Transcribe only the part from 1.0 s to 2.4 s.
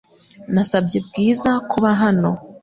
Bwiza kuba hano.